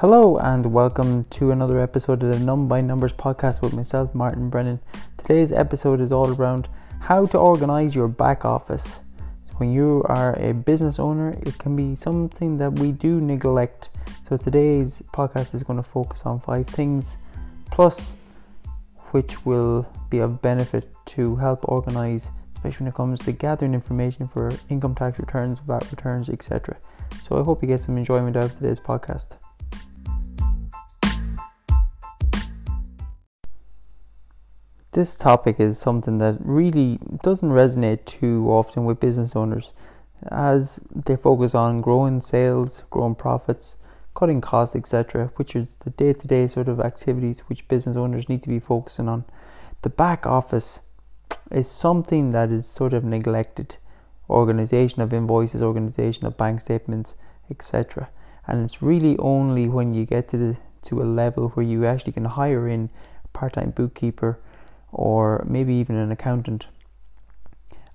Hello 0.00 0.38
and 0.38 0.72
welcome 0.72 1.24
to 1.24 1.50
another 1.50 1.78
episode 1.78 2.22
of 2.22 2.30
the 2.30 2.38
Num 2.38 2.68
by 2.68 2.80
Numbers 2.80 3.12
podcast 3.12 3.60
with 3.60 3.74
myself, 3.74 4.14
Martin 4.14 4.48
Brennan. 4.48 4.80
Today's 5.18 5.52
episode 5.52 6.00
is 6.00 6.10
all 6.10 6.32
around 6.32 6.70
how 7.00 7.26
to 7.26 7.36
organize 7.36 7.94
your 7.94 8.08
back 8.08 8.46
office. 8.46 9.00
When 9.58 9.70
you 9.70 10.02
are 10.06 10.38
a 10.40 10.54
business 10.54 10.98
owner, 10.98 11.36
it 11.42 11.58
can 11.58 11.76
be 11.76 11.94
something 11.94 12.56
that 12.56 12.78
we 12.78 12.92
do 12.92 13.20
neglect. 13.20 13.90
So 14.26 14.38
today's 14.38 15.02
podcast 15.12 15.54
is 15.54 15.62
going 15.62 15.76
to 15.76 15.82
focus 15.82 16.22
on 16.24 16.40
five 16.40 16.66
things, 16.66 17.18
plus 17.70 18.16
which 19.10 19.44
will 19.44 19.86
be 20.08 20.20
of 20.20 20.40
benefit 20.40 20.88
to 21.08 21.36
help 21.36 21.68
organize, 21.68 22.30
especially 22.54 22.84
when 22.84 22.92
it 22.92 22.94
comes 22.94 23.20
to 23.20 23.32
gathering 23.32 23.74
information 23.74 24.26
for 24.26 24.50
income 24.70 24.94
tax 24.94 25.18
returns, 25.18 25.60
VAT 25.60 25.90
returns, 25.90 26.30
etc. 26.30 26.78
So 27.22 27.38
I 27.38 27.44
hope 27.44 27.60
you 27.60 27.68
get 27.68 27.80
some 27.82 27.98
enjoyment 27.98 28.38
out 28.38 28.44
of 28.44 28.56
today's 28.56 28.80
podcast. 28.80 29.36
This 34.92 35.16
topic 35.16 35.60
is 35.60 35.78
something 35.78 36.18
that 36.18 36.36
really 36.40 36.98
doesn't 37.22 37.50
resonate 37.50 38.04
too 38.04 38.46
often 38.48 38.84
with 38.84 38.98
business 38.98 39.36
owners 39.36 39.72
as 40.28 40.80
they 40.94 41.16
focus 41.16 41.54
on 41.54 41.80
growing 41.80 42.20
sales, 42.20 42.84
growing 42.90 43.14
profits, 43.14 43.76
cutting 44.14 44.40
costs, 44.40 44.76
etc., 44.76 45.30
which 45.36 45.54
is 45.54 45.76
the 45.76 45.90
day 45.90 46.12
to 46.12 46.26
day 46.26 46.48
sort 46.48 46.68
of 46.68 46.80
activities 46.80 47.40
which 47.48 47.68
business 47.68 47.96
owners 47.96 48.28
need 48.28 48.42
to 48.42 48.48
be 48.48 48.58
focusing 48.58 49.08
on. 49.08 49.24
The 49.82 49.90
back 49.90 50.26
office 50.26 50.82
is 51.50 51.70
something 51.70 52.32
that 52.32 52.50
is 52.50 52.66
sort 52.66 52.92
of 52.92 53.04
neglected 53.04 53.76
organization 54.28 55.02
of 55.02 55.12
invoices, 55.12 55.62
organization 55.62 56.26
of 56.26 56.36
bank 56.36 56.60
statements, 56.60 57.16
etc. 57.48 58.10
And 58.46 58.64
it's 58.64 58.82
really 58.82 59.16
only 59.18 59.68
when 59.68 59.94
you 59.94 60.04
get 60.04 60.28
to 60.28 60.36
the 60.36 60.58
to 60.82 61.02
a 61.02 61.04
level 61.04 61.50
where 61.50 61.66
you 61.66 61.84
actually 61.84 62.12
can 62.12 62.24
hire 62.24 62.66
in 62.66 62.88
a 63.24 63.28
part-time 63.28 63.70
bookkeeper 63.70 64.40
or 64.92 65.44
maybe 65.48 65.74
even 65.74 65.96
an 65.96 66.10
accountant. 66.10 66.66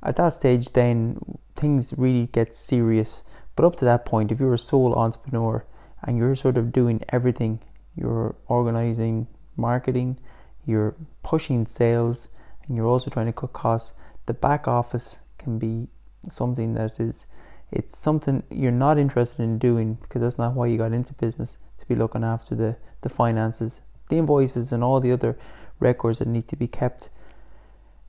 At 0.04 0.16
that 0.18 0.34
stage, 0.34 0.74
then 0.74 1.20
things 1.56 1.94
really 1.98 2.28
get 2.28 2.56
serious. 2.56 3.24
But 3.56 3.66
up 3.66 3.76
to 3.78 3.86
that 3.86 4.06
point, 4.06 4.32
if 4.32 4.40
you're 4.40 4.54
a 4.54 4.60
sole 4.60 4.94
entrepreneur 4.96 5.66
and 6.04 6.18
you're 6.18 6.36
sort 6.36 6.58
of 6.58 6.72
doing 6.72 7.02
everything, 7.10 7.60
you're 7.96 8.36
organizing 8.48 9.28
marketing, 9.56 10.20
you're 10.66 10.96
pushing 11.24 11.66
sales, 11.66 12.28
and 12.68 12.76
you're 12.76 12.88
also 12.88 13.10
trying 13.10 13.28
to 13.28 13.34
cut 13.34 13.54
costs, 13.54 13.94
the 14.26 14.34
back 14.34 14.68
office 14.68 15.20
can 15.38 15.58
be 15.60 15.88
something 16.28 16.74
that 16.74 17.00
is 17.00 17.28
it's 17.72 17.98
something 17.98 18.44
you're 18.50 18.72
not 18.72 18.98
interested 18.98 19.42
in 19.42 19.58
doing 19.58 19.96
because 19.96 20.22
that's 20.22 20.38
not 20.38 20.54
why 20.54 20.68
you 20.68 20.78
got 20.78 20.94
into 20.94 21.14
business 21.14 21.58
to 21.78 21.86
be 21.88 21.96
looking 21.96 22.24
after 22.24 22.56
the, 22.56 22.78
the 23.02 23.10
finances, 23.10 23.82
the 24.10 24.18
invoices 24.18 24.72
and 24.72 24.84
all 24.84 25.00
the 25.00 25.12
other 25.12 25.38
records 25.80 26.20
that 26.20 26.28
need 26.28 26.48
to 26.48 26.56
be 26.56 26.68
kept. 26.68 27.10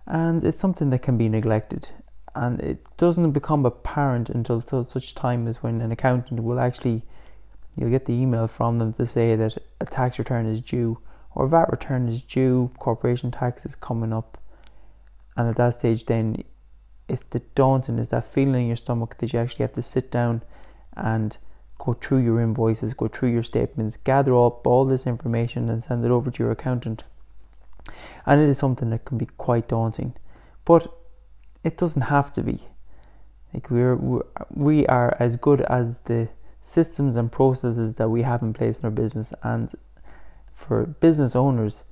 And 0.06 0.44
it's 0.44 0.58
something 0.58 0.90
that 0.90 1.02
can 1.02 1.16
be 1.16 1.28
neglected. 1.28 1.90
And 2.34 2.60
it 2.60 2.84
doesn't 2.96 3.32
become 3.32 3.64
apparent 3.64 4.28
until, 4.30 4.60
such 4.60 5.14
time 5.14 5.48
as 5.48 5.62
when 5.62 5.80
an 5.80 5.90
accountant 5.90 6.42
will 6.42 6.60
actually, 6.60 7.02
you'll 7.76 7.90
get 7.90 8.04
the 8.04 8.12
email 8.12 8.46
from 8.46 8.78
them 8.78 8.92
to 8.94 9.06
say 9.06 9.36
that 9.36 9.56
a 9.80 9.86
tax 9.86 10.18
return 10.18 10.46
is 10.46 10.60
due 10.60 10.98
or 11.34 11.46
VAT 11.46 11.70
return 11.70 12.08
is 12.08 12.22
due, 12.22 12.70
corporation 12.78 13.30
tax 13.30 13.66
is 13.66 13.76
coming 13.76 14.12
up. 14.12 14.38
And 15.36 15.48
at 15.48 15.56
that 15.56 15.74
stage, 15.74 16.06
then 16.06 16.42
it's 17.08 17.24
the 17.30 17.40
daunting, 17.54 17.98
it's 17.98 18.08
that 18.08 18.24
feeling 18.24 18.62
in 18.62 18.66
your 18.68 18.76
stomach 18.76 19.16
that 19.18 19.32
you 19.32 19.38
actually 19.38 19.62
have 19.62 19.74
to 19.74 19.82
sit 19.82 20.10
down 20.10 20.42
and 20.96 21.36
go 21.78 21.92
through 21.92 22.18
your 22.18 22.40
invoices, 22.40 22.94
go 22.94 23.06
through 23.06 23.30
your 23.30 23.42
statements, 23.42 23.98
gather 23.98 24.34
up 24.34 24.66
all 24.66 24.86
this 24.86 25.06
information 25.06 25.68
and 25.68 25.84
send 25.84 26.04
it 26.04 26.10
over 26.10 26.30
to 26.30 26.42
your 26.42 26.52
accountant 26.52 27.04
and 28.26 28.40
it 28.40 28.48
is 28.48 28.58
something 28.58 28.90
that 28.90 29.04
can 29.04 29.18
be 29.18 29.26
quite 29.38 29.68
daunting, 29.68 30.14
but 30.64 30.92
it 31.62 31.78
doesn't 31.78 32.02
have 32.02 32.32
to 32.32 32.42
be. 32.42 32.60
Like 33.54 33.70
we're, 33.70 33.94
we're 33.96 34.22
we 34.50 34.86
are 34.86 35.16
as 35.18 35.36
good 35.36 35.60
as 35.62 36.00
the 36.00 36.28
systems 36.60 37.16
and 37.16 37.30
processes 37.30 37.96
that 37.96 38.08
we 38.08 38.22
have 38.22 38.42
in 38.42 38.52
place 38.52 38.80
in 38.80 38.84
our 38.84 38.90
business, 38.90 39.32
and 39.42 39.72
for 40.52 40.84
business 40.84 41.36
owners, 41.36 41.84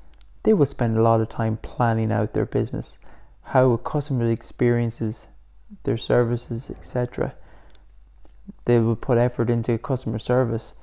they 0.43 0.53
will 0.53 0.67
spend 0.67 0.97
a 0.97 1.03
lot 1.03 1.21
of 1.21 1.29
time 1.29 1.57
planning 1.59 2.11
out 2.11 2.35
their 2.35 2.47
business, 2.47 2.99
how 3.43 3.71
a 3.71 3.79
customer 3.79 4.31
experiences 4.31 5.29
their 5.85 5.97
services, 5.97 6.71
etc. 6.71 7.35
They 8.65 8.79
will 8.79 8.97
put 8.97 9.19
effort 9.19 9.51
into 9.51 9.79
customer 9.79 10.19
service, 10.19 10.75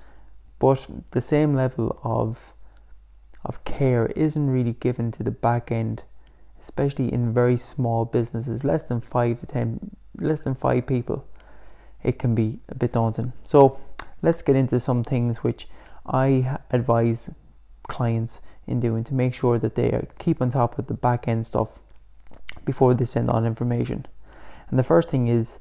but 0.59 0.87
the 1.11 1.21
same 1.21 1.55
level 1.55 1.99
of 2.03 2.53
of 3.43 3.63
care 3.63 4.07
isn't 4.07 4.49
really 4.49 4.73
given 4.73 5.11
to 5.13 5.23
the 5.23 5.31
back 5.31 5.71
end, 5.71 6.03
especially 6.61 7.11
in 7.11 7.33
very 7.33 7.57
small 7.57 8.05
businesses, 8.05 8.63
less 8.63 8.83
than 8.83 9.01
five 9.01 9.39
to 9.39 9.45
ten, 9.45 9.95
less 10.17 10.41
than 10.41 10.55
five 10.55 10.85
people. 10.85 11.25
It 12.03 12.19
can 12.19 12.35
be 12.35 12.59
a 12.69 12.75
bit 12.75 12.93
daunting. 12.93 13.33
So 13.43 13.79
let's 14.21 14.41
get 14.41 14.55
into 14.55 14.79
some 14.79 15.03
things 15.03 15.43
which 15.43 15.67
I 16.05 16.57
advise 16.71 17.29
clients 17.87 18.41
in 18.67 18.79
doing 18.79 19.03
to 19.03 19.13
make 19.13 19.33
sure 19.33 19.57
that 19.59 19.75
they 19.75 20.07
keep 20.19 20.41
on 20.41 20.51
top 20.51 20.77
of 20.79 20.87
the 20.87 20.93
back 20.93 21.27
end 21.27 21.45
stuff 21.45 21.69
before 22.65 22.93
they 22.93 23.05
send 23.05 23.29
on 23.29 23.45
information. 23.45 24.05
And 24.69 24.79
the 24.79 24.83
first 24.83 25.09
thing 25.09 25.27
is 25.27 25.59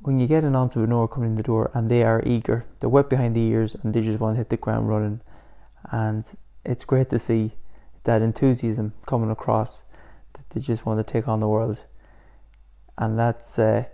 when 0.00 0.18
you 0.20 0.26
get 0.26 0.44
an 0.44 0.54
entrepreneur 0.54 1.08
coming 1.08 1.30
in 1.30 1.36
the 1.36 1.42
door 1.42 1.70
and 1.74 1.90
they 1.90 2.04
are 2.04 2.22
eager, 2.24 2.66
they're 2.78 2.90
wet 2.90 3.08
behind 3.08 3.34
the 3.34 3.40
ears 3.40 3.74
and 3.74 3.94
they 3.94 4.02
just 4.02 4.20
want 4.20 4.34
to 4.34 4.38
hit 4.38 4.50
the 4.50 4.56
ground 4.56 4.88
running 4.88 5.20
and 5.90 6.24
it's 6.64 6.84
great 6.84 7.08
to 7.10 7.18
see 7.18 7.52
that 8.04 8.22
enthusiasm 8.22 8.92
coming 9.06 9.30
across 9.30 9.84
that 10.34 10.48
they 10.50 10.60
just 10.60 10.86
want 10.86 11.04
to 11.04 11.12
take 11.12 11.28
on 11.28 11.40
the 11.40 11.48
world. 11.48 11.82
And 12.96 13.18
that's 13.18 13.58
uh, 13.58 13.84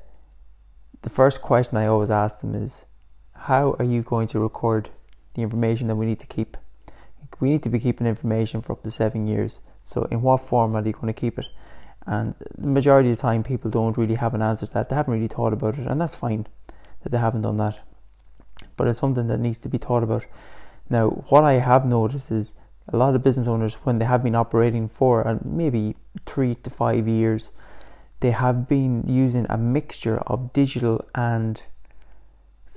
the 1.03 1.11
first 1.11 1.41
question 1.41 1.77
I 1.77 1.87
always 1.87 2.11
ask 2.11 2.41
them 2.41 2.55
is, 2.55 2.87
how 3.33 3.75
are 3.79 3.85
you 3.85 4.03
going 4.03 4.29
to 4.29 4.39
record 4.39 4.91
the 5.35 5.43
information 5.43 5.87
that 5.89 5.97
we 5.97 6.07
need 6.07 6.21
to 6.21 6.27
keep? 6.27 6.57
We 7.41 7.51
need 7.51 7.63
to 7.63 7.71
be 7.71 7.81
keeping 7.81 8.07
information 8.07 8.61
for 8.61 8.73
up 8.73 8.83
to 8.83 8.91
seven 8.91 9.27
years. 9.27 9.61
So, 9.85 10.05
in 10.11 10.21
what 10.21 10.41
form 10.41 10.77
are 10.77 10.85
you 10.85 10.93
going 10.93 11.13
to 11.13 11.19
keep 11.19 11.39
it? 11.39 11.47
And 12.07 12.35
the 12.59 12.67
majority 12.67 13.11
of 13.11 13.17
the 13.17 13.23
time, 13.23 13.43
people 13.43 13.71
don't 13.71 13.97
really 13.97 14.17
have 14.17 14.35
an 14.35 14.43
answer 14.43 14.67
to 14.67 14.73
that. 14.75 14.89
They 14.89 14.97
haven't 14.97 15.15
really 15.15 15.29
thought 15.29 15.53
about 15.53 15.79
it, 15.79 15.87
and 15.87 16.01
that's 16.01 16.15
fine 16.15 16.47
that 17.03 17.11
they 17.11 17.19
haven't 17.19 17.43
done 17.43 17.57
that. 17.59 17.79
But 18.77 18.89
it's 18.89 18.99
something 18.99 19.29
that 19.29 19.41
needs 19.41 19.59
to 19.61 19.69
be 19.69 19.79
thought 19.79 20.03
about. 20.03 20.27
Now, 20.91 21.09
what 21.31 21.45
I 21.45 21.55
have 21.55 21.87
noticed 21.87 22.33
is 22.33 22.55
a 22.89 22.97
lot 22.97 23.15
of 23.15 23.23
business 23.23 23.47
owners, 23.47 23.75
when 23.85 23.99
they 23.99 24.05
have 24.05 24.25
been 24.25 24.35
operating 24.35 24.89
for 24.89 25.27
uh, 25.27 25.39
maybe 25.45 25.95
three 26.27 26.57
to 26.57 26.71
five 26.71 27.07
years, 27.07 27.53
they 28.19 28.33
have 28.33 28.69
been 28.69 29.05
using 29.07 29.47
a 29.49 29.57
mixture 29.57 30.19
of 30.27 30.53
digital 30.53 31.05
and 31.15 31.63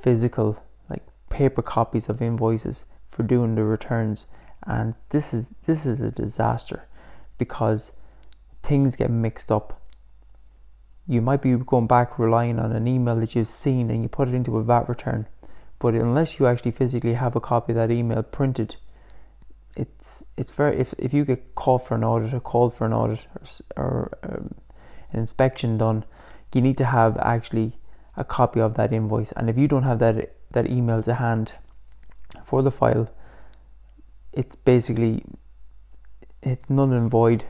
physical, 0.02 0.64
like 0.90 1.04
paper 1.30 1.62
copies 1.62 2.08
of 2.08 2.22
invoices 2.22 2.86
for 3.10 3.24
doing 3.24 3.56
the 3.56 3.64
returns. 3.64 4.28
And 4.66 4.96
this 5.10 5.34
is 5.34 5.56
this 5.66 5.86
is 5.86 6.00
a 6.00 6.12
disaster 6.12 6.88
because 7.38 7.92
things 8.62 8.96
get 8.96 9.10
mixed 9.10 9.52
up. 9.52 9.82
You 11.08 11.22
might 11.22 11.42
be 11.42 11.56
going 11.56 11.88
back 11.88 12.18
relying 12.18 12.60
on 12.60 12.72
an 12.72 12.88
email 12.88 13.16
that 13.18 13.36
you've 13.36 13.50
seen 13.50 13.90
and 13.90 14.04
you 14.04 14.10
put 14.10 14.30
it 14.30 14.34
into 14.34 14.58
a 14.58 14.64
VAT 14.64 14.88
return, 14.88 15.28
but 15.80 15.94
unless 15.94 16.40
you 16.40 16.48
actually 16.48 16.72
physically 16.72 17.14
have 17.14 17.36
a 17.36 17.42
copy 17.42 17.74
of 17.74 17.76
that 17.76 17.92
email 17.92 18.24
printed 18.24 18.76
it's 19.76 20.24
it's 20.38 20.52
very 20.52 20.78
if, 20.78 20.94
if 20.98 21.14
you 21.14 21.26
get 21.26 21.56
called 21.56 21.86
for 21.86 21.96
an 21.96 22.04
audit 22.04 22.34
or 22.34 22.40
called 22.40 22.74
for 22.74 22.86
an 22.86 22.94
audit 22.94 23.26
or, 23.76 23.84
or 23.84 24.18
um, 24.24 24.56
an 25.12 25.20
inspection 25.20 25.78
done, 25.78 26.06
you 26.54 26.62
need 26.62 26.78
to 26.78 26.86
have 26.86 27.18
actually 27.18 27.78
a 28.16 28.24
copy 28.24 28.60
of 28.60 28.76
that 28.76 28.94
invoice. 28.94 29.32
And 29.32 29.50
if 29.50 29.58
you 29.58 29.68
don't 29.68 29.84
have 29.84 30.00
that 30.00 30.36
that 30.52 30.70
email 30.70 31.02
to 31.04 31.16
hand 31.16 31.54
for 32.46 32.62
the 32.62 32.72
file, 32.72 33.10
it's 34.32 34.56
basically 34.56 35.24
it's 36.42 36.70
null 36.70 36.92
and 36.92 37.10
void 37.10 37.46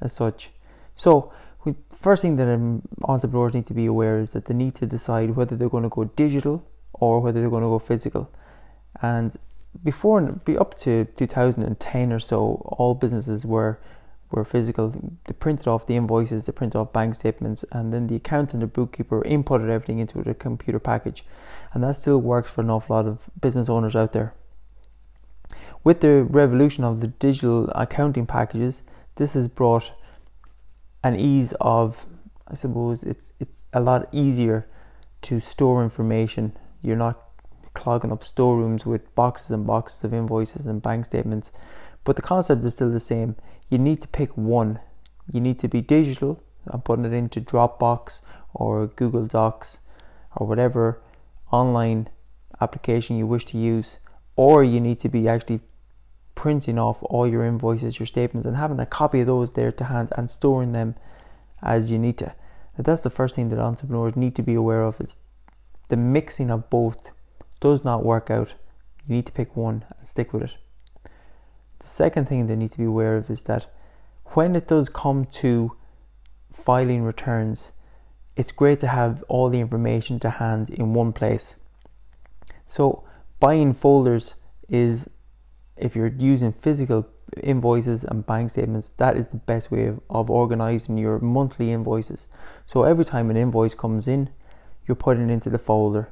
as 0.00 0.12
such. 0.12 0.50
So 0.94 1.32
first 1.90 2.22
thing 2.22 2.36
that 2.36 2.48
um, 2.48 2.82
entrepreneurs 3.04 3.54
need 3.54 3.66
to 3.66 3.74
be 3.74 3.86
aware 3.86 4.20
is 4.20 4.32
that 4.32 4.44
they 4.44 4.54
need 4.54 4.74
to 4.76 4.86
decide 4.86 5.30
whether 5.30 5.56
they're 5.56 5.68
going 5.68 5.82
to 5.82 5.88
go 5.88 6.04
digital 6.04 6.64
or 7.00 7.20
whether 7.20 7.40
they're 7.40 7.50
going 7.50 7.62
to 7.62 7.68
go 7.68 7.78
physical. 7.78 8.30
And 9.02 9.36
before 9.82 10.20
be 10.22 10.56
up 10.56 10.74
to 10.78 11.04
2010 11.04 12.12
or 12.12 12.18
so, 12.18 12.62
all 12.78 12.94
businesses 12.94 13.44
were 13.44 13.78
were 14.30 14.44
physical. 14.44 14.88
They 15.26 15.32
printed 15.34 15.68
off 15.68 15.86
the 15.86 15.96
invoices, 15.96 16.46
they 16.46 16.52
printed 16.52 16.80
off 16.80 16.92
bank 16.92 17.14
statements, 17.14 17.64
and 17.70 17.92
then 17.92 18.08
the 18.08 18.16
accountant 18.16 18.62
or 18.62 18.66
bookkeeper 18.66 19.22
inputted 19.22 19.68
everything 19.70 19.98
into 19.98 20.18
a 20.20 20.34
computer 20.34 20.78
package, 20.80 21.24
and 21.72 21.82
that 21.84 21.96
still 21.96 22.18
works 22.18 22.50
for 22.50 22.62
an 22.62 22.70
awful 22.70 22.96
lot 22.96 23.06
of 23.06 23.30
business 23.40 23.68
owners 23.68 23.94
out 23.94 24.12
there. 24.12 24.34
With 25.84 26.00
the 26.00 26.24
revolution 26.24 26.82
of 26.82 27.00
the 27.00 27.06
digital 27.06 27.70
accounting 27.70 28.26
packages, 28.26 28.82
this 29.14 29.34
has 29.34 29.46
brought 29.46 29.92
an 31.04 31.14
ease 31.14 31.54
of, 31.60 32.06
I 32.48 32.54
suppose, 32.54 33.04
it's 33.04 33.32
it's 33.38 33.64
a 33.72 33.80
lot 33.80 34.08
easier 34.12 34.66
to 35.22 35.40
store 35.40 35.84
information. 35.84 36.52
You're 36.82 36.96
not 36.96 37.22
clogging 37.74 38.12
up 38.12 38.24
storerooms 38.24 38.86
with 38.86 39.14
boxes 39.14 39.50
and 39.50 39.66
boxes 39.66 40.02
of 40.04 40.14
invoices 40.14 40.66
and 40.66 40.82
bank 40.82 41.04
statements. 41.04 41.50
But 42.04 42.16
the 42.16 42.22
concept 42.22 42.64
is 42.64 42.74
still 42.74 42.90
the 42.90 43.00
same. 43.00 43.36
You 43.68 43.78
need 43.78 44.00
to 44.02 44.08
pick 44.08 44.36
one. 44.36 44.80
You 45.32 45.40
need 45.40 45.58
to 45.60 45.68
be 45.68 45.80
digital 45.80 46.42
and 46.66 46.84
putting 46.84 47.04
it 47.04 47.12
into 47.12 47.40
Dropbox 47.40 48.20
or 48.54 48.86
Google 48.86 49.26
Docs 49.26 49.78
or 50.36 50.46
whatever 50.46 51.02
online 51.52 52.08
application 52.60 53.16
you 53.16 53.26
wish 53.26 53.44
to 53.46 53.58
use, 53.58 53.98
or 54.34 54.64
you 54.64 54.80
need 54.80 54.98
to 55.00 55.08
be 55.08 55.28
actually 55.28 55.60
printing 56.34 56.78
off 56.78 57.02
all 57.04 57.26
your 57.26 57.44
invoices, 57.44 57.98
your 57.98 58.06
statements, 58.06 58.46
and 58.46 58.56
having 58.56 58.80
a 58.80 58.86
copy 58.86 59.20
of 59.20 59.26
those 59.26 59.52
there 59.52 59.72
to 59.72 59.84
hand 59.84 60.12
and 60.16 60.30
storing 60.30 60.72
them 60.72 60.94
as 61.62 61.90
you 61.90 61.98
need 61.98 62.18
to. 62.18 62.34
That's 62.78 63.02
the 63.02 63.10
first 63.10 63.34
thing 63.34 63.48
that 63.48 63.58
entrepreneurs 63.58 64.16
need 64.16 64.34
to 64.36 64.42
be 64.42 64.54
aware 64.54 64.82
of 64.82 65.00
is 65.00 65.16
the 65.88 65.96
mixing 65.96 66.50
of 66.50 66.70
both 66.70 67.12
does 67.60 67.84
not 67.84 68.04
work 68.04 68.30
out. 68.30 68.54
You 69.06 69.16
need 69.16 69.26
to 69.26 69.32
pick 69.32 69.56
one 69.56 69.84
and 69.98 70.08
stick 70.08 70.32
with 70.32 70.42
it. 70.42 70.56
The 71.78 71.86
second 71.86 72.28
thing 72.28 72.46
they 72.46 72.56
need 72.56 72.72
to 72.72 72.78
be 72.78 72.84
aware 72.84 73.16
of 73.16 73.30
is 73.30 73.42
that 73.42 73.66
when 74.34 74.56
it 74.56 74.66
does 74.66 74.88
come 74.88 75.24
to 75.24 75.76
filing 76.52 77.02
returns, 77.02 77.72
it's 78.36 78.52
great 78.52 78.80
to 78.80 78.88
have 78.88 79.22
all 79.28 79.48
the 79.48 79.60
information 79.60 80.18
to 80.20 80.30
hand 80.30 80.70
in 80.70 80.92
one 80.94 81.12
place. 81.12 81.56
So, 82.66 83.04
buying 83.38 83.72
folders 83.72 84.34
is 84.68 85.08
if 85.76 85.94
you're 85.94 86.08
using 86.08 86.52
physical 86.52 87.08
invoices 87.42 88.04
and 88.04 88.26
bank 88.26 88.50
statements, 88.50 88.90
that 88.90 89.16
is 89.16 89.28
the 89.28 89.36
best 89.36 89.70
way 89.70 89.86
of, 89.86 90.00
of 90.10 90.30
organizing 90.30 90.98
your 90.98 91.18
monthly 91.18 91.72
invoices. 91.72 92.26
So, 92.66 92.82
every 92.82 93.04
time 93.04 93.30
an 93.30 93.36
invoice 93.36 93.74
comes 93.74 94.08
in, 94.08 94.30
you're 94.86 94.94
putting 94.94 95.30
into 95.30 95.50
the 95.50 95.58
folder. 95.58 96.10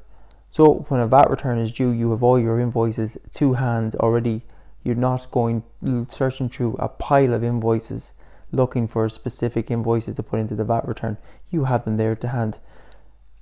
So, 0.50 0.86
when 0.88 1.00
a 1.00 1.06
VAT 1.06 1.30
return 1.30 1.58
is 1.58 1.72
due, 1.72 1.90
you 1.90 2.10
have 2.10 2.22
all 2.22 2.38
your 2.38 2.60
invoices 2.60 3.18
to 3.34 3.54
hand 3.54 3.94
already. 3.96 4.42
You're 4.82 4.94
not 4.94 5.30
going 5.30 5.64
searching 6.08 6.48
through 6.48 6.76
a 6.78 6.88
pile 6.88 7.34
of 7.34 7.42
invoices 7.42 8.12
looking 8.52 8.86
for 8.86 9.08
specific 9.08 9.70
invoices 9.70 10.16
to 10.16 10.22
put 10.22 10.38
into 10.38 10.54
the 10.54 10.64
VAT 10.64 10.86
return. 10.86 11.18
You 11.50 11.64
have 11.64 11.84
them 11.84 11.96
there 11.96 12.14
to 12.16 12.28
hand. 12.28 12.58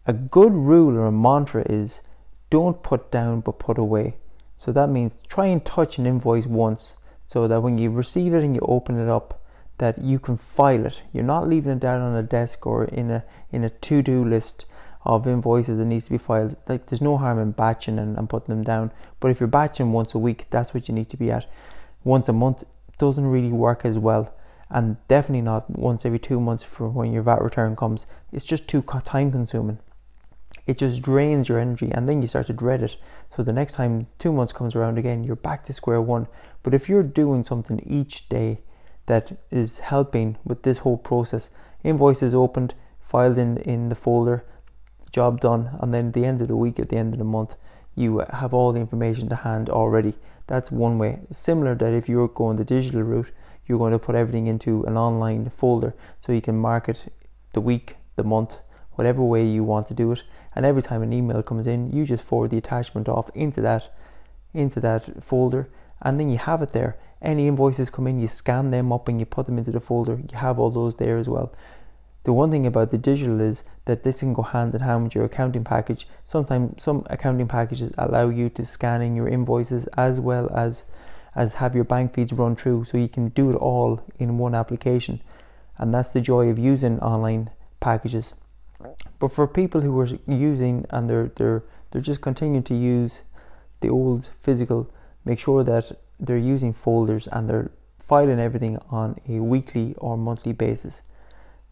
A 0.06 0.12
good 0.12 0.52
rule 0.52 0.96
or 0.96 1.06
a 1.06 1.12
mantra 1.12 1.64
is 1.68 2.00
don't 2.50 2.82
put 2.82 3.10
down 3.10 3.40
but 3.40 3.58
put 3.58 3.78
away. 3.78 4.16
So 4.58 4.72
that 4.72 4.88
means 4.88 5.18
try 5.28 5.46
and 5.46 5.64
touch 5.64 5.98
an 5.98 6.06
invoice 6.06 6.46
once 6.46 6.96
so 7.26 7.48
that 7.48 7.62
when 7.62 7.78
you 7.78 7.90
receive 7.90 8.34
it 8.34 8.44
and 8.44 8.54
you 8.54 8.60
open 8.62 8.98
it 8.98 9.08
up 9.08 9.42
that 9.78 9.98
you 9.98 10.18
can 10.18 10.36
file 10.36 10.86
it. 10.86 11.02
You're 11.12 11.24
not 11.24 11.48
leaving 11.48 11.72
it 11.72 11.80
down 11.80 12.00
on 12.00 12.14
a 12.14 12.22
desk 12.22 12.66
or 12.66 12.84
in 12.84 13.10
a 13.10 13.24
in 13.50 13.64
a 13.64 13.70
to-do 13.70 14.24
list 14.24 14.64
of 15.04 15.26
invoices 15.26 15.78
that 15.78 15.84
needs 15.84 16.04
to 16.04 16.10
be 16.10 16.18
filed. 16.18 16.56
Like 16.68 16.86
there's 16.86 17.00
no 17.00 17.16
harm 17.16 17.38
in 17.38 17.52
batching 17.52 17.98
and, 17.98 18.16
and 18.16 18.28
putting 18.28 18.54
them 18.54 18.64
down. 18.64 18.92
But 19.20 19.30
if 19.30 19.40
you're 19.40 19.46
batching 19.48 19.92
once 19.92 20.14
a 20.14 20.18
week, 20.18 20.46
that's 20.50 20.74
what 20.74 20.88
you 20.88 20.94
need 20.94 21.08
to 21.10 21.16
be 21.16 21.30
at. 21.30 21.50
Once 22.04 22.28
a 22.28 22.32
month 22.32 22.64
doesn't 22.98 23.26
really 23.26 23.52
work 23.52 23.84
as 23.84 23.98
well 23.98 24.34
and 24.72 24.96
definitely 25.06 25.42
not 25.42 25.68
once 25.70 26.04
every 26.06 26.18
two 26.18 26.40
months 26.40 26.62
for 26.62 26.88
when 26.88 27.12
your 27.12 27.22
VAT 27.22 27.42
return 27.42 27.76
comes. 27.76 28.06
It's 28.32 28.44
just 28.44 28.66
too 28.66 28.82
time 28.82 29.30
consuming. 29.30 29.78
It 30.66 30.78
just 30.78 31.02
drains 31.02 31.48
your 31.48 31.58
energy 31.58 31.90
and 31.92 32.08
then 32.08 32.22
you 32.22 32.28
start 32.28 32.46
to 32.46 32.54
dread 32.54 32.82
it. 32.82 32.96
So 33.36 33.42
the 33.42 33.52
next 33.52 33.74
time 33.74 34.06
two 34.18 34.32
months 34.32 34.52
comes 34.52 34.74
around 34.74 34.96
again, 34.96 35.24
you're 35.24 35.36
back 35.36 35.64
to 35.66 35.74
square 35.74 36.00
one. 36.00 36.26
But 36.62 36.72
if 36.72 36.88
you're 36.88 37.02
doing 37.02 37.44
something 37.44 37.80
each 37.86 38.28
day 38.30 38.60
that 39.06 39.36
is 39.50 39.80
helping 39.80 40.38
with 40.44 40.62
this 40.62 40.78
whole 40.78 40.96
process, 40.96 41.50
invoices 41.84 42.34
opened, 42.34 42.74
filed 43.00 43.36
in, 43.36 43.58
in 43.58 43.90
the 43.90 43.94
folder, 43.94 44.44
job 45.12 45.40
done, 45.40 45.70
and 45.80 45.92
then 45.92 46.08
at 46.08 46.12
the 46.14 46.24
end 46.24 46.40
of 46.40 46.48
the 46.48 46.56
week, 46.56 46.80
at 46.80 46.88
the 46.88 46.96
end 46.96 47.14
of 47.14 47.18
the 47.18 47.24
month, 47.24 47.56
you 47.94 48.24
have 48.30 48.54
all 48.54 48.72
the 48.72 48.80
information 48.80 49.28
to 49.28 49.36
hand 49.36 49.68
already. 49.68 50.14
That's 50.46 50.72
one 50.72 50.98
way. 50.98 51.20
Similar 51.30 51.74
that 51.76 51.92
if 51.92 52.08
you're 52.08 52.28
going 52.28 52.56
the 52.56 52.64
digital 52.64 53.02
route, 53.02 53.30
you're 53.66 53.78
going 53.78 53.92
to 53.92 53.98
put 53.98 54.14
everything 54.14 54.46
into 54.46 54.82
an 54.84 54.96
online 54.96 55.50
folder 55.50 55.94
so 56.18 56.32
you 56.32 56.42
can 56.42 56.56
mark 56.56 56.88
it 56.88 57.12
the 57.52 57.60
week, 57.60 57.96
the 58.16 58.24
month, 58.24 58.58
whatever 58.92 59.22
way 59.22 59.46
you 59.46 59.62
want 59.62 59.86
to 59.88 59.94
do 59.94 60.10
it. 60.12 60.22
And 60.54 60.66
every 60.66 60.82
time 60.82 61.02
an 61.02 61.12
email 61.12 61.42
comes 61.42 61.66
in, 61.66 61.92
you 61.92 62.04
just 62.04 62.24
forward 62.24 62.50
the 62.50 62.58
attachment 62.58 63.08
off 63.08 63.30
into 63.34 63.60
that 63.62 63.92
into 64.54 64.80
that 64.80 65.24
folder 65.24 65.70
and 66.02 66.18
then 66.18 66.28
you 66.28 66.36
have 66.36 66.60
it 66.62 66.70
there. 66.70 66.96
Any 67.22 67.46
invoices 67.46 67.88
come 67.88 68.06
in, 68.06 68.20
you 68.20 68.28
scan 68.28 68.70
them 68.70 68.92
up 68.92 69.08
and 69.08 69.20
you 69.20 69.26
put 69.26 69.46
them 69.46 69.56
into 69.56 69.70
the 69.70 69.80
folder. 69.80 70.16
You 70.16 70.38
have 70.38 70.58
all 70.58 70.70
those 70.70 70.96
there 70.96 71.16
as 71.16 71.28
well. 71.28 71.54
The 72.24 72.32
one 72.32 72.50
thing 72.52 72.66
about 72.66 72.90
the 72.90 72.98
digital 72.98 73.40
is 73.40 73.64
that 73.86 74.04
this 74.04 74.20
can 74.20 74.32
go 74.32 74.42
hand 74.42 74.74
in 74.74 74.80
hand 74.80 75.04
with 75.04 75.14
your 75.14 75.24
accounting 75.24 75.64
package. 75.64 76.06
Sometimes 76.24 76.82
some 76.82 77.04
accounting 77.10 77.48
packages 77.48 77.92
allow 77.98 78.28
you 78.28 78.48
to 78.50 78.64
scan 78.64 79.02
in 79.02 79.16
your 79.16 79.28
invoices 79.28 79.86
as 79.96 80.20
well 80.20 80.48
as 80.54 80.84
as 81.34 81.54
have 81.54 81.74
your 81.74 81.84
bank 81.84 82.14
feeds 82.14 82.32
run 82.32 82.54
through 82.54 82.84
so 82.84 82.98
you 82.98 83.08
can 83.08 83.30
do 83.30 83.50
it 83.50 83.56
all 83.56 84.00
in 84.18 84.38
one 84.38 84.54
application. 84.54 85.20
And 85.78 85.92
that's 85.92 86.12
the 86.12 86.20
joy 86.20 86.48
of 86.48 86.58
using 86.58 87.00
online 87.00 87.50
packages. 87.80 88.34
But 89.18 89.32
for 89.32 89.46
people 89.46 89.80
who 89.80 89.98
are 89.98 90.08
using 90.26 90.86
and 90.90 91.08
they're 91.08 91.32
they're 91.36 91.64
they're 91.90 92.02
just 92.02 92.20
continuing 92.20 92.62
to 92.64 92.74
use 92.74 93.22
the 93.80 93.88
old 93.88 94.30
physical, 94.40 94.90
make 95.24 95.40
sure 95.40 95.64
that 95.64 95.92
they're 96.20 96.36
using 96.36 96.72
folders 96.72 97.26
and 97.32 97.48
they're 97.48 97.70
filing 97.98 98.38
everything 98.38 98.78
on 98.90 99.16
a 99.28 99.40
weekly 99.40 99.94
or 99.98 100.16
monthly 100.16 100.52
basis. 100.52 101.02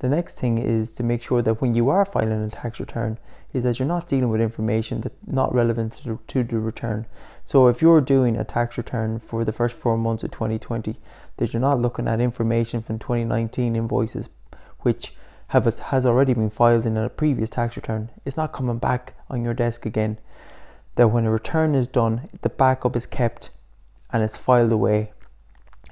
The 0.01 0.09
next 0.09 0.39
thing 0.39 0.59
is 0.59 0.93
to 0.95 1.03
make 1.03 1.23
sure 1.23 1.43
that 1.43 1.61
when 1.61 1.75
you 1.75 1.91
are 1.91 2.05
filing 2.05 2.43
a 2.43 2.51
tax 2.51 2.81
return, 2.81 3.19
is 3.53 3.65
that 3.65 3.79
you're 3.79 3.89
not 3.89 4.09
dealing 4.09 4.31
with 4.31 4.41
information 4.41 5.01
that's 5.01 5.15
not 5.27 5.55
relevant 5.55 5.95
to 5.95 6.05
the, 6.05 6.19
to 6.29 6.43
the 6.43 6.59
return. 6.59 7.07
So 7.45 7.69
if 7.69 7.83
you're 7.83 8.01
doing 8.01 8.37
a 8.37 8.45
tax 8.45 8.79
return 8.79 9.19
for 9.19 9.45
the 9.45 9.53
first 9.53 9.77
four 9.77 9.99
months 9.99 10.25
of 10.25 10.31
2020, 10.31 10.97
that 11.37 11.53
you're 11.53 11.61
not 11.61 11.81
looking 11.81 12.09
at 12.09 12.21
information 12.21 12.83
from 12.83 12.99
2019 12.99 13.77
invoices, 13.77 14.31
which 14.81 15.15
have 15.49 15.65
has 15.65 16.07
already 16.07 16.33
been 16.33 16.49
filed 16.49 16.87
in 16.87 16.97
a 16.97 17.09
previous 17.09 17.51
tax 17.51 17.77
return, 17.77 18.11
it's 18.25 18.37
not 18.37 18.53
coming 18.53 18.79
back 18.79 19.15
on 19.29 19.45
your 19.45 19.53
desk 19.55 19.85
again. 19.85 20.17
That 20.95 21.09
when 21.09 21.27
a 21.27 21.31
return 21.31 21.75
is 21.75 21.89
done, 21.89 22.29
the 22.43 22.49
backup 22.49 22.95
is 22.95 23.07
kept 23.07 23.51
and 24.13 24.23
it's 24.23 24.37
filed 24.37 24.71
away. 24.71 25.13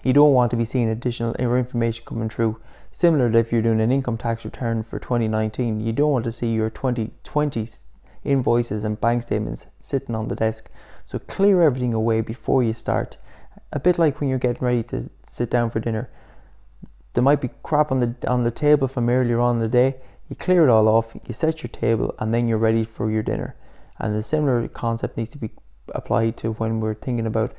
You 0.04 0.12
don't 0.12 0.32
want 0.32 0.52
to 0.52 0.56
be 0.56 0.64
seeing 0.64 0.88
additional 0.88 1.34
uh, 1.38 1.54
information 1.54 2.04
coming 2.04 2.28
through 2.28 2.60
Similar 2.90 3.30
to 3.30 3.38
if 3.38 3.52
you're 3.52 3.62
doing 3.62 3.80
an 3.80 3.92
income 3.92 4.16
tax 4.16 4.44
return 4.44 4.82
for 4.82 4.98
2019, 4.98 5.80
you 5.80 5.92
don't 5.92 6.10
want 6.10 6.24
to 6.24 6.32
see 6.32 6.52
your 6.52 6.70
2020 6.70 7.68
invoices 8.24 8.84
and 8.84 9.00
bank 9.00 9.22
statements 9.22 9.66
sitting 9.80 10.14
on 10.14 10.28
the 10.28 10.34
desk. 10.34 10.70
So 11.06 11.18
clear 11.18 11.62
everything 11.62 11.94
away 11.94 12.20
before 12.20 12.62
you 12.62 12.72
start. 12.72 13.16
A 13.72 13.78
bit 13.78 13.98
like 13.98 14.20
when 14.20 14.28
you're 14.28 14.38
getting 14.38 14.66
ready 14.66 14.82
to 14.84 15.10
sit 15.26 15.50
down 15.50 15.70
for 15.70 15.80
dinner. 15.80 16.10
There 17.14 17.22
might 17.22 17.40
be 17.40 17.50
crap 17.62 17.90
on 17.90 18.00
the 18.00 18.14
on 18.28 18.44
the 18.44 18.50
table 18.50 18.88
from 18.88 19.08
earlier 19.08 19.40
on 19.40 19.56
in 19.56 19.62
the 19.62 19.68
day. 19.68 19.96
You 20.28 20.36
clear 20.36 20.64
it 20.64 20.70
all 20.70 20.88
off, 20.88 21.16
you 21.26 21.32
set 21.32 21.62
your 21.62 21.70
table, 21.70 22.14
and 22.18 22.34
then 22.34 22.48
you're 22.48 22.58
ready 22.58 22.84
for 22.84 23.10
your 23.10 23.22
dinner. 23.22 23.56
And 23.98 24.14
the 24.14 24.22
similar 24.22 24.68
concept 24.68 25.16
needs 25.16 25.30
to 25.30 25.38
be 25.38 25.50
applied 25.94 26.36
to 26.38 26.52
when 26.52 26.80
we're 26.80 26.94
thinking 26.94 27.26
about 27.26 27.56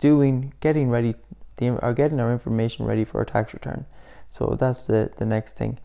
doing, 0.00 0.54
getting 0.60 0.88
ready 0.90 1.14
are 1.60 1.94
getting 1.94 2.18
our 2.18 2.32
information 2.32 2.84
ready 2.84 3.04
for 3.04 3.18
our 3.18 3.24
tax 3.24 3.54
return. 3.54 3.86
So 4.34 4.56
that's 4.58 4.88
the, 4.88 5.12
the 5.16 5.26
next 5.26 5.56
thing. 5.56 5.78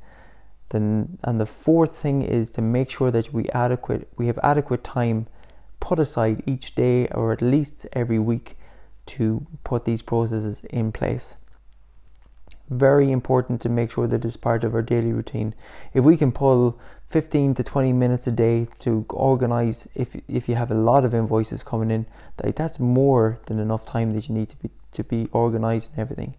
Then 0.70 1.20
and 1.24 1.40
the 1.40 1.46
fourth 1.46 1.96
thing 1.96 2.24
is 2.24 2.52
to 2.54 2.64
make 2.64 2.90
sure 2.90 3.12
that 3.12 3.32
we 3.32 3.48
adequate 3.50 4.08
we 4.18 4.26
have 4.26 4.40
adequate 4.42 4.84
time 4.84 5.28
put 5.80 6.00
aside 6.00 6.42
each 6.48 6.74
day 6.74 7.08
or 7.10 7.32
at 7.32 7.44
least 7.44 7.86
every 7.94 8.18
week 8.18 8.58
to 9.14 9.46
put 9.64 9.86
these 9.86 10.02
processes 10.02 10.64
in 10.72 10.92
place. 10.92 11.36
Very 12.72 13.12
important 13.12 13.62
to 13.62 13.70
make 13.70 13.92
sure 13.92 14.08
that 14.08 14.26
it's 14.26 14.38
part 14.38 14.64
of 14.64 14.74
our 14.74 14.82
daily 14.82 15.14
routine. 15.14 15.54
If 15.94 16.04
we 16.04 16.18
can 16.18 16.32
pull 16.32 16.80
15 17.06 17.54
to 17.54 17.64
20 17.64 17.94
minutes 17.94 18.26
a 18.26 18.32
day 18.32 18.68
to 18.80 19.06
organize 19.12 19.88
if 19.94 20.16
if 20.28 20.50
you 20.50 20.56
have 20.56 20.72
a 20.72 20.82
lot 20.90 21.06
of 21.06 21.14
invoices 21.14 21.62
coming 21.62 21.92
in, 21.92 22.08
that 22.38 22.56
that's 22.56 22.80
more 22.80 23.40
than 23.46 23.60
enough 23.60 23.86
time 23.86 24.14
that 24.14 24.28
you 24.28 24.34
need 24.34 24.50
to 24.50 24.58
be 24.58 24.70
to 24.94 25.04
be 25.04 25.30
organized 25.34 25.92
and 25.92 26.00
everything. 26.00 26.34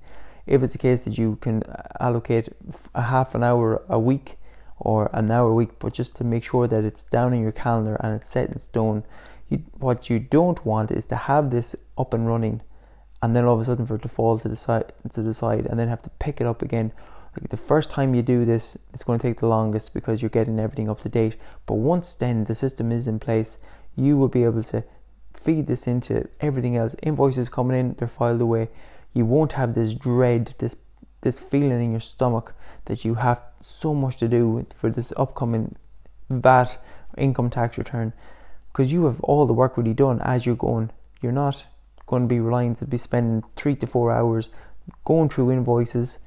If 0.51 0.65
it's 0.65 0.75
a 0.75 0.79
case 0.79 1.03
that 1.03 1.17
you 1.17 1.37
can 1.37 1.63
allocate 2.01 2.49
a 2.93 3.03
half 3.03 3.37
an 3.37 3.45
hour 3.45 3.83
a 3.89 4.01
week 4.01 4.37
or 4.81 5.09
an 5.13 5.31
hour 5.31 5.51
a 5.51 5.55
week, 5.55 5.79
but 5.79 5.93
just 5.93 6.17
to 6.17 6.25
make 6.25 6.43
sure 6.43 6.67
that 6.67 6.85
it's 6.85 7.05
down 7.05 7.33
in 7.33 7.41
your 7.41 7.53
calendar 7.53 7.95
and 8.01 8.15
it's 8.17 8.29
set 8.29 8.49
in 8.51 8.59
stone. 8.59 9.05
You, 9.49 9.59
what 9.79 10.11
you 10.11 10.19
don't 10.19 10.65
want 10.67 10.91
is 10.91 11.07
to 11.07 11.17
have 11.17 11.51
this 11.51 11.77
up 11.97 12.13
and 12.13 12.27
running, 12.27 12.63
and 13.23 13.37
then 13.37 13.45
all 13.45 13.55
of 13.55 13.61
a 13.61 13.65
sudden 13.65 13.87
for 13.87 13.95
it 13.95 14.03
to 14.03 14.09
fall 14.09 14.39
to 14.41 14.49
the 14.49 14.57
side, 14.57 14.93
to 15.13 15.23
the 15.23 15.35
side, 15.35 15.67
and 15.67 15.79
then 15.79 15.89
have 15.89 16.03
to 16.03 16.11
pick 16.19 16.41
it 16.41 16.47
up 16.49 16.63
again. 16.63 16.93
Like 17.39 17.51
the 17.51 17.57
first 17.57 17.89
time 17.89 18.15
you 18.15 18.23
do 18.23 18.45
this, 18.45 18.77
it's 18.93 19.05
going 19.05 19.21
to 19.21 19.27
take 19.29 19.39
the 19.39 19.47
longest 19.47 19.95
because 19.95 20.21
you're 20.21 20.31
getting 20.31 20.59
everything 20.59 20.91
up 20.91 21.01
to 21.03 21.09
date. 21.09 21.37
But 21.67 21.75
once 21.75 22.15
then 22.15 22.45
the 22.45 22.57
system 22.57 22.91
is 22.91 23.07
in 23.07 23.21
place, 23.21 23.59
you 23.95 24.17
will 24.17 24.29
be 24.29 24.43
able 24.43 24.65
to 24.65 24.83
feed 25.33 25.69
this 25.69 25.87
into 25.87 26.29
everything 26.41 26.77
else. 26.77 26.97
Invoices 27.05 27.49
coming 27.49 27.79
in, 27.79 27.95
they're 27.95 28.09
filed 28.09 28.41
away. 28.41 28.69
You 29.13 29.25
won't 29.25 29.53
have 29.53 29.75
this 29.75 29.95
dread, 29.95 30.55
this 30.59 30.77
this 31.23 31.39
feeling 31.39 31.83
in 31.85 31.91
your 31.91 32.01
stomach 32.01 32.55
that 32.87 33.05
you 33.05 33.15
have 33.15 33.43
so 33.61 33.95
much 33.95 34.17
to 34.17 34.29
do 34.29 34.67
for 34.75 34.91
this 34.91 35.13
upcoming 35.17 35.77
VAT 36.31 36.79
income 37.19 37.51
tax 37.51 37.77
return. 37.77 38.13
because 38.73 38.93
you 38.93 39.05
have 39.05 39.21
all 39.23 39.47
the 39.47 39.53
work 39.53 39.77
really 39.77 39.95
done 39.95 40.21
as 40.23 40.47
you're 40.47 40.55
going. 40.55 40.91
You're 41.21 41.33
not 41.33 41.65
going 42.07 42.23
to 42.23 42.29
be 42.29 42.41
relying 42.41 42.75
to 42.77 42.87
be 42.87 42.99
spending 42.99 43.43
three 43.57 43.75
to 43.77 43.87
four 43.87 44.13
hours 44.13 44.49
going 45.05 45.29
through 45.29 45.51
invoices 45.51 46.21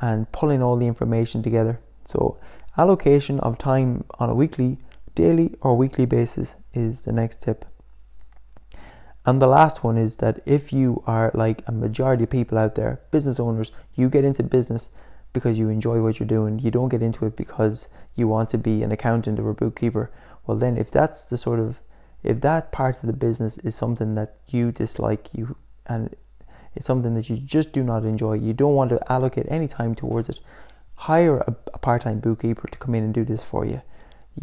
and 0.00 0.30
pulling 0.32 0.62
all 0.62 0.76
the 0.76 0.86
information 0.86 1.42
together. 1.42 1.80
So, 2.04 2.36
allocation 2.76 3.40
of 3.40 3.58
time 3.58 4.04
on 4.18 4.28
a 4.28 4.34
weekly, 4.34 4.78
daily, 5.14 5.54
or 5.60 5.76
weekly 5.76 6.04
basis 6.04 6.56
is 6.72 7.02
the 7.02 7.12
next 7.12 7.42
tip. 7.42 7.64
And 9.26 9.40
the 9.40 9.46
last 9.46 9.82
one 9.82 9.96
is 9.96 10.16
that 10.16 10.40
if 10.44 10.72
you 10.72 11.02
are 11.06 11.30
like 11.34 11.62
a 11.66 11.72
majority 11.72 12.24
of 12.24 12.30
people 12.30 12.58
out 12.58 12.74
there, 12.74 13.00
business 13.10 13.40
owners, 13.40 13.72
you 13.94 14.08
get 14.08 14.24
into 14.24 14.42
business 14.42 14.90
because 15.32 15.58
you 15.58 15.68
enjoy 15.68 16.02
what 16.02 16.20
you're 16.20 16.26
doing. 16.26 16.58
You 16.58 16.70
don't 16.70 16.90
get 16.90 17.02
into 17.02 17.24
it 17.26 17.36
because 17.36 17.88
you 18.14 18.28
want 18.28 18.50
to 18.50 18.58
be 18.58 18.82
an 18.82 18.92
accountant 18.92 19.40
or 19.40 19.50
a 19.50 19.54
bookkeeper. 19.54 20.10
Well, 20.46 20.58
then, 20.58 20.76
if 20.76 20.90
that's 20.90 21.24
the 21.24 21.38
sort 21.38 21.58
of 21.58 21.80
if 22.22 22.40
that 22.40 22.72
part 22.72 22.96
of 22.96 23.06
the 23.06 23.12
business 23.12 23.58
is 23.58 23.74
something 23.74 24.14
that 24.14 24.36
you 24.48 24.72
dislike, 24.72 25.28
you 25.32 25.56
and 25.86 26.14
it's 26.74 26.86
something 26.86 27.14
that 27.14 27.28
you 27.28 27.36
just 27.36 27.72
do 27.72 27.82
not 27.82 28.04
enjoy, 28.04 28.34
you 28.34 28.52
don't 28.52 28.74
want 28.74 28.90
to 28.90 29.12
allocate 29.12 29.46
any 29.48 29.68
time 29.68 29.94
towards 29.94 30.28
it. 30.28 30.40
Hire 30.96 31.38
a, 31.38 31.54
a 31.72 31.78
part-time 31.78 32.20
bookkeeper 32.20 32.66
to 32.68 32.78
come 32.78 32.94
in 32.94 33.04
and 33.04 33.14
do 33.14 33.24
this 33.24 33.44
for 33.44 33.64
you. 33.64 33.82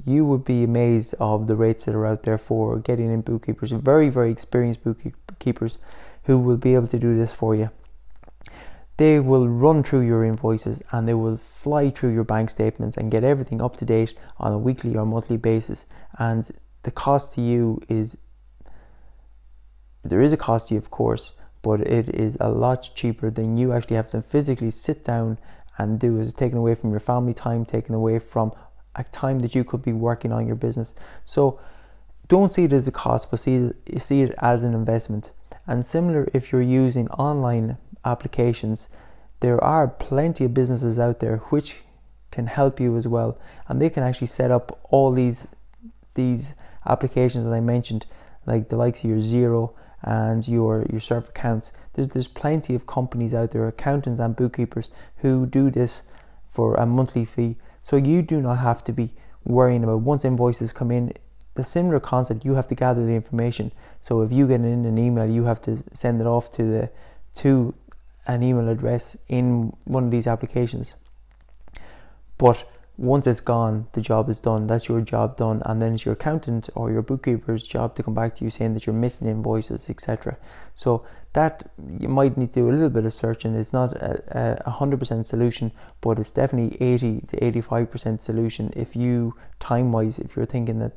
You 0.05 0.25
would 0.25 0.45
be 0.45 0.63
amazed 0.63 1.15
of 1.19 1.47
the 1.47 1.55
rates 1.55 1.85
that 1.85 1.95
are 1.95 2.05
out 2.05 2.23
there 2.23 2.37
for 2.37 2.79
getting 2.79 3.11
in 3.11 3.21
bookkeepers, 3.21 3.71
very 3.71 4.09
very 4.09 4.31
experienced 4.31 4.83
bookkeepers 4.83 5.77
who 6.23 6.37
will 6.37 6.57
be 6.57 6.75
able 6.75 6.87
to 6.87 6.99
do 6.99 7.17
this 7.17 7.33
for 7.33 7.55
you 7.55 7.69
they 9.01 9.19
will 9.19 9.47
run 9.47 9.81
through 9.81 10.01
your 10.01 10.23
invoices 10.23 10.79
and 10.91 11.07
they 11.07 11.15
will 11.15 11.35
fly 11.37 11.89
through 11.89 12.13
your 12.13 12.23
bank 12.23 12.51
statements 12.51 12.97
and 12.97 13.09
get 13.09 13.23
everything 13.23 13.59
up 13.59 13.75
to 13.77 13.83
date 13.83 14.13
on 14.37 14.51
a 14.51 14.59
weekly 14.59 14.95
or 14.95 15.07
monthly 15.07 15.37
basis. 15.37 15.85
And 16.19 16.47
the 16.83 16.91
cost 16.91 17.33
to 17.33 17.41
you 17.41 17.81
is 17.89 18.15
there 20.03 20.21
is 20.21 20.31
a 20.31 20.37
cost 20.37 20.67
to 20.67 20.75
you, 20.75 20.77
of 20.77 20.91
course, 20.91 21.33
but 21.63 21.81
it 21.81 22.09
is 22.13 22.37
a 22.39 22.49
lot 22.49 22.91
cheaper 22.93 23.31
than 23.31 23.57
you 23.57 23.73
actually 23.73 23.95
have 23.95 24.11
to 24.11 24.21
physically 24.21 24.69
sit 24.69 25.03
down 25.03 25.39
and 25.79 25.99
do. 25.99 26.19
Is 26.19 26.31
taken 26.31 26.59
away 26.59 26.75
from 26.75 26.91
your 26.91 26.99
family 26.99 27.33
time, 27.33 27.65
taken 27.65 27.95
away 27.95 28.19
from 28.19 28.51
a 28.95 29.03
time 29.03 29.39
that 29.39 29.55
you 29.55 29.63
could 29.63 29.81
be 29.81 29.93
working 29.93 30.31
on 30.31 30.47
your 30.47 30.55
business. 30.55 30.93
So 31.25 31.59
don't 32.27 32.51
see 32.51 32.63
it 32.65 32.73
as 32.73 32.87
a 32.87 32.91
cost, 32.91 33.31
but 33.31 33.39
see 33.39 33.71
see 33.97 34.21
it 34.21 34.33
as 34.39 34.63
an 34.63 34.73
investment. 34.73 35.31
And 35.67 35.85
similar 35.85 36.29
if 36.33 36.51
you're 36.51 36.61
using 36.61 37.07
online 37.09 37.77
applications, 38.03 38.89
there 39.41 39.63
are 39.63 39.87
plenty 39.87 40.45
of 40.45 40.53
businesses 40.53 40.97
out 40.99 41.19
there 41.19 41.37
which 41.49 41.77
can 42.31 42.47
help 42.47 42.79
you 42.79 42.95
as 42.97 43.07
well, 43.07 43.37
and 43.67 43.81
they 43.81 43.89
can 43.89 44.03
actually 44.03 44.27
set 44.27 44.51
up 44.51 44.79
all 44.89 45.11
these 45.11 45.47
these 46.15 46.53
applications 46.85 47.45
that 47.45 47.53
I 47.53 47.59
mentioned, 47.59 48.05
like 48.45 48.69
the 48.69 48.77
likes 48.77 49.03
of 49.03 49.09
your 49.09 49.19
Xero 49.19 49.73
and 50.01 50.47
your 50.47 50.85
your 50.89 50.99
Surf 50.99 51.29
accounts. 51.29 51.71
There's 51.93 52.09
there's 52.09 52.27
plenty 52.27 52.75
of 52.75 52.87
companies 52.87 53.33
out 53.33 53.51
there, 53.51 53.67
accountants 53.67 54.19
and 54.19 54.35
bookkeepers, 54.35 54.91
who 55.17 55.45
do 55.45 55.69
this 55.69 56.03
for 56.49 56.75
a 56.75 56.85
monthly 56.85 57.25
fee. 57.25 57.57
So 57.83 57.95
you 57.95 58.21
do 58.21 58.41
not 58.41 58.59
have 58.59 58.83
to 58.85 58.91
be 58.91 59.13
worrying 59.43 59.83
about 59.83 60.01
once 60.01 60.23
invoices 60.23 60.71
come 60.71 60.91
in. 60.91 61.13
The 61.55 61.63
similar 61.63 61.99
concept, 61.99 62.45
you 62.45 62.55
have 62.55 62.67
to 62.69 62.75
gather 62.75 63.05
the 63.05 63.13
information. 63.13 63.71
So 64.01 64.21
if 64.21 64.31
you 64.31 64.47
get 64.47 64.61
in 64.61 64.85
an 64.85 64.97
email, 64.97 65.29
you 65.29 65.43
have 65.45 65.61
to 65.63 65.83
send 65.93 66.21
it 66.21 66.27
off 66.27 66.51
to 66.53 66.63
the 66.63 66.89
to 67.35 67.73
an 68.27 68.43
email 68.43 68.69
address 68.69 69.17
in 69.27 69.73
one 69.85 70.05
of 70.05 70.11
these 70.11 70.27
applications. 70.27 70.95
But 72.37 72.65
once 73.01 73.25
it's 73.25 73.39
gone, 73.39 73.87
the 73.93 74.01
job 74.01 74.29
is 74.29 74.39
done. 74.39 74.67
That's 74.67 74.87
your 74.87 75.01
job 75.01 75.35
done, 75.35 75.63
and 75.65 75.81
then 75.81 75.95
it's 75.95 76.05
your 76.05 76.13
accountant 76.13 76.69
or 76.75 76.91
your 76.91 77.01
bookkeeper's 77.01 77.63
job 77.63 77.95
to 77.95 78.03
come 78.03 78.13
back 78.13 78.35
to 78.35 78.43
you 78.43 78.51
saying 78.51 78.75
that 78.75 78.85
you're 78.85 78.93
missing 78.93 79.27
invoices, 79.27 79.89
etc. 79.89 80.37
So 80.75 81.03
that 81.33 81.63
you 81.99 82.07
might 82.07 82.37
need 82.37 82.53
to 82.53 82.59
do 82.59 82.69
a 82.69 82.71
little 82.71 82.91
bit 82.91 83.05
of 83.05 83.13
searching. 83.13 83.55
It's 83.55 83.73
not 83.73 83.93
a 83.93 84.69
hundred 84.69 84.99
percent 84.99 85.25
solution, 85.25 85.71
but 85.99 86.19
it's 86.19 86.29
definitely 86.29 86.77
eighty 86.79 87.21
to 87.29 87.43
eighty-five 87.43 87.89
percent 87.89 88.21
solution. 88.21 88.71
If 88.75 88.95
you 88.95 89.33
time-wise, 89.59 90.19
if 90.19 90.35
you're 90.35 90.45
thinking 90.45 90.77
that 90.79 90.93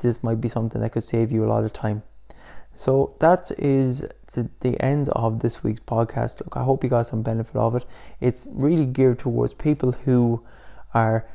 this 0.00 0.24
might 0.24 0.40
be 0.40 0.48
something 0.48 0.80
that 0.80 0.90
could 0.90 1.04
save 1.04 1.30
you 1.30 1.44
a 1.44 1.50
lot 1.54 1.62
of 1.62 1.72
time. 1.72 2.02
So 2.74 3.14
that 3.20 3.52
is 3.58 4.04
the 4.34 4.76
end 4.80 5.08
of 5.10 5.38
this 5.38 5.62
week's 5.62 5.82
podcast. 5.82 6.40
Look, 6.40 6.56
I 6.56 6.64
hope 6.64 6.82
you 6.82 6.90
got 6.90 7.06
some 7.06 7.22
benefit 7.22 7.54
of 7.54 7.76
it. 7.76 7.84
It's 8.20 8.48
really 8.50 8.86
geared 8.86 9.20
towards 9.20 9.54
people 9.54 9.92
who 9.92 10.42
are 10.94 11.26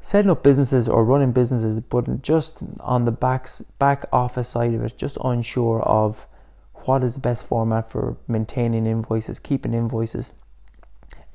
setting 0.00 0.30
up 0.30 0.42
businesses 0.42 0.88
or 0.88 1.04
running 1.04 1.32
businesses, 1.32 1.80
but 1.80 2.22
just 2.22 2.62
on 2.80 3.04
the 3.04 3.12
back 3.12 3.48
back 3.78 4.04
office 4.12 4.48
side 4.48 4.74
of 4.74 4.82
it, 4.82 4.96
just 4.96 5.18
unsure 5.22 5.82
of 5.82 6.26
what 6.84 7.02
is 7.02 7.14
the 7.14 7.20
best 7.20 7.46
format 7.46 7.90
for 7.90 8.16
maintaining 8.28 8.86
invoices, 8.86 9.38
keeping 9.38 9.74
invoices, 9.74 10.32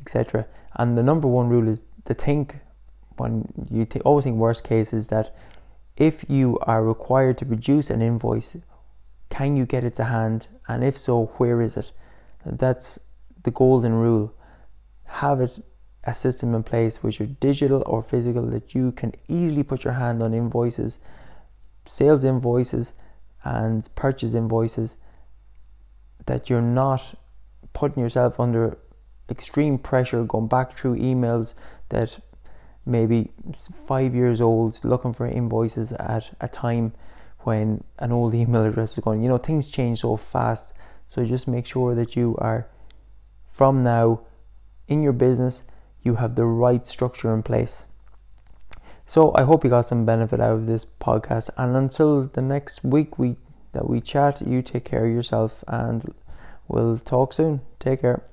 etc. 0.01 0.45
And 0.75 0.97
the 0.97 1.03
number 1.03 1.27
one 1.27 1.49
rule 1.49 1.67
is 1.67 1.83
to 2.05 2.13
think 2.13 2.57
when 3.17 3.67
you 3.69 3.85
th- 3.85 4.03
always 4.03 4.23
think 4.23 4.37
worst 4.37 4.63
case 4.63 4.93
is 4.93 5.09
that 5.09 5.35
if 5.97 6.25
you 6.29 6.57
are 6.61 6.83
required 6.83 7.37
to 7.39 7.45
produce 7.45 7.89
an 7.89 8.01
invoice 8.01 8.55
can 9.31 9.55
you 9.55 9.65
get 9.65 9.83
it 9.83 9.95
to 9.95 10.03
hand? 10.03 10.47
And 10.67 10.83
if 10.83 10.95
so, 10.97 11.27
where 11.37 11.61
is 11.61 11.75
it? 11.77 11.91
That's 12.45 12.99
the 13.43 13.49
golden 13.49 13.95
rule. 13.95 14.35
Have 15.05 15.41
it 15.41 15.63
a 16.03 16.13
system 16.13 16.55
in 16.55 16.63
place 16.63 17.03
which 17.03 17.21
are 17.21 17.27
digital 17.27 17.83
or 17.85 18.01
physical 18.01 18.43
that 18.47 18.73
you 18.73 18.91
can 18.91 19.13
easily 19.27 19.63
put 19.63 19.83
your 19.83 19.93
hand 19.93 20.23
on 20.23 20.33
invoices, 20.33 20.97
sales 21.85 22.23
invoices, 22.23 22.93
and 23.43 23.87
purchase 23.95 24.33
invoices 24.33 24.97
that 26.25 26.49
you're 26.49 26.61
not 26.61 27.15
putting 27.73 28.01
yourself 28.03 28.39
under 28.39 28.77
extreme 29.29 29.77
pressure 29.77 30.23
going 30.23 30.47
back 30.47 30.73
through 30.73 30.95
emails 30.97 31.53
that 31.89 32.19
maybe 32.85 33.31
five 33.87 34.13
years 34.13 34.41
old 34.41 34.83
looking 34.83 35.13
for 35.13 35.27
invoices 35.27 35.93
at 35.93 36.35
a 36.41 36.47
time 36.47 36.93
when 37.39 37.83
an 37.99 38.11
old 38.11 38.33
email 38.41 38.65
address 38.65 38.97
is 38.97 39.03
going. 39.03 39.23
You 39.23 39.29
know, 39.29 39.37
things 39.37 39.67
change 39.67 40.01
so 40.01 40.17
fast. 40.17 40.73
So 41.07 41.25
just 41.25 41.47
make 41.47 41.65
sure 41.65 41.95
that 41.95 42.15
you 42.15 42.35
are 42.39 42.67
from 43.51 43.83
now 43.83 44.21
in 44.87 45.03
your 45.03 45.13
business, 45.13 45.63
you 46.03 46.15
have 46.15 46.35
the 46.35 46.45
right 46.45 46.85
structure 46.87 47.33
in 47.33 47.43
place. 47.43 47.85
So 49.05 49.33
I 49.35 49.43
hope 49.43 49.63
you 49.63 49.69
got 49.69 49.87
some 49.87 50.05
benefit 50.05 50.39
out 50.39 50.53
of 50.53 50.67
this 50.67 50.85
podcast. 50.85 51.49
And 51.57 51.75
until 51.75 52.23
the 52.23 52.41
next 52.41 52.83
week 52.83 53.19
we 53.19 53.35
that 53.73 53.89
we 53.89 54.01
chat, 54.01 54.41
you 54.41 54.61
take 54.61 54.85
care 54.85 55.05
of 55.05 55.11
yourself 55.11 55.63
and 55.67 56.13
we'll 56.67 56.97
talk 56.97 57.33
soon. 57.33 57.61
Take 57.79 58.01
care. 58.01 58.23